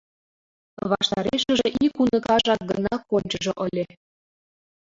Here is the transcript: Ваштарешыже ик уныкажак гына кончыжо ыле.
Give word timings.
Ваштарешыже 0.89 1.67
ик 1.85 1.93
уныкажак 2.01 2.61
гына 2.71 2.95
кончыжо 3.09 3.53
ыле. 3.65 3.85